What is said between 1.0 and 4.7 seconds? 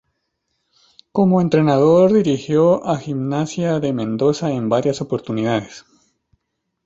Como entrenador dirigió a Gimnasia de Mendoza en